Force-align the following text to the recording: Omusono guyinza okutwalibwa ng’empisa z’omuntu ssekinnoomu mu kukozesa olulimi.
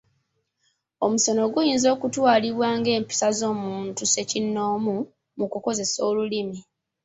Omusono 1.05 1.41
guyinza 1.53 1.87
okutwalibwa 1.95 2.67
ng’empisa 2.79 3.27
z’omuntu 3.37 4.01
ssekinnoomu 4.05 4.95
mu 5.37 5.45
kukozesa 5.51 5.99
olulimi. 6.09 6.57